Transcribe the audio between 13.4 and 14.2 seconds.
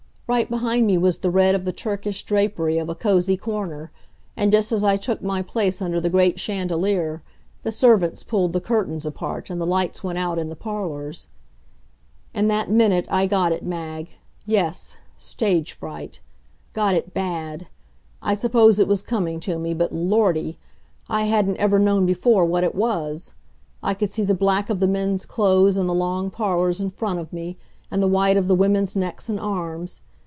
it, Mag